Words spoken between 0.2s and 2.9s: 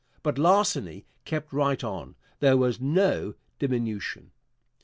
But larceny kept right on. There was